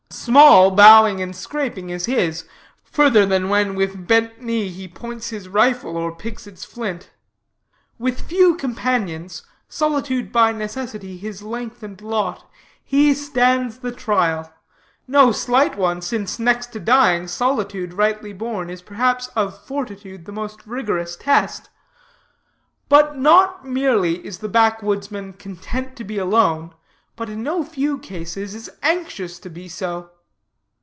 [0.13, 2.45] Small bowing and scraping is his,
[2.83, 7.09] further than when with bent knee he points his rifle, or picks its flint.
[7.97, 12.47] With few companions, solitude by necessity his lengthened lot,
[12.83, 14.53] he stands the trial
[15.07, 20.31] no slight one, since, next to dying, solitude, rightly borne, is perhaps of fortitude the
[20.33, 21.69] most rigorous test.
[22.89, 26.75] But not merely is the backwoodsman content to be alone,
[27.17, 30.09] but in no few cases is anxious to be so.